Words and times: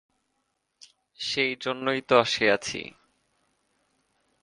সেইজন্যই 1.19 2.01
তো 2.01 2.13
আসিয়াছি। 2.17 2.79